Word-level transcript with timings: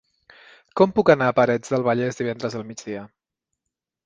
Com 0.79 0.95
puc 0.95 1.11
anar 1.13 1.27
a 1.31 1.35
Parets 1.41 1.75
del 1.75 1.85
Vallès 1.89 2.19
divendres 2.23 2.59
al 2.63 2.67
migdia? 2.71 3.05